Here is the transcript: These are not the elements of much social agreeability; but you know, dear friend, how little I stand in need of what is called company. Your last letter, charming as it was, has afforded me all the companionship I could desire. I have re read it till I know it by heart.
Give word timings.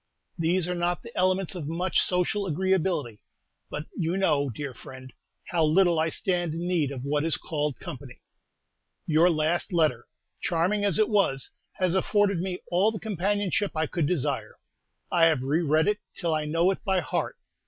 These 0.39 0.67
are 0.67 0.73
not 0.73 1.03
the 1.03 1.15
elements 1.15 1.53
of 1.53 1.67
much 1.67 2.01
social 2.01 2.47
agreeability; 2.47 3.21
but 3.69 3.85
you 3.95 4.17
know, 4.17 4.49
dear 4.49 4.73
friend, 4.73 5.13
how 5.49 5.63
little 5.63 5.99
I 5.99 6.09
stand 6.09 6.55
in 6.55 6.67
need 6.67 6.89
of 6.91 7.03
what 7.03 7.23
is 7.23 7.37
called 7.37 7.79
company. 7.79 8.19
Your 9.05 9.29
last 9.29 9.71
letter, 9.71 10.07
charming 10.41 10.83
as 10.83 10.97
it 10.97 11.07
was, 11.07 11.51
has 11.73 11.93
afforded 11.93 12.39
me 12.39 12.61
all 12.71 12.91
the 12.91 12.99
companionship 12.99 13.73
I 13.77 13.85
could 13.85 14.07
desire. 14.07 14.57
I 15.11 15.25
have 15.25 15.43
re 15.43 15.61
read 15.61 15.87
it 15.87 15.99
till 16.15 16.33
I 16.33 16.45
know 16.45 16.71
it 16.71 16.83
by 16.83 16.99
heart. 17.01 17.37